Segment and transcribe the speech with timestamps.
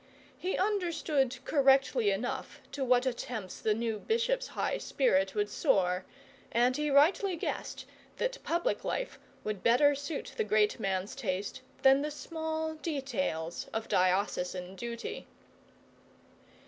[0.35, 6.05] He understood correctly enough to what attempts the new bishop's high spirit would soar,
[6.51, 7.85] and he rightly guessed
[8.17, 13.87] that public life would better suit the great man's taste, than the small details of
[13.87, 15.27] diocesan duty.